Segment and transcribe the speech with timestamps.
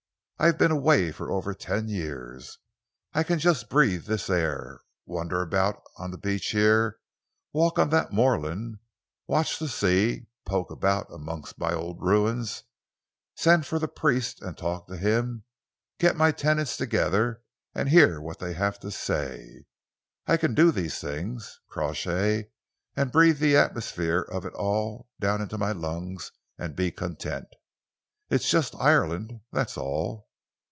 [0.43, 2.57] "I've been away for over ten years.
[3.13, 6.97] I can just breathe this air, wander about on the beach here,
[7.53, 8.79] walk on that moorland,
[9.27, 12.63] watch the sea, poke about amongst my old ruins,
[13.35, 15.43] send for the priest and talk to him,
[15.99, 17.43] get my tenants together
[17.75, 19.65] and hear what they have to say
[20.25, 22.49] I can do these things, Crawshay,
[22.95, 27.47] and breathe the atmosphere of it all down into my lungs and be content.
[28.31, 30.29] It's just Ireland that's all.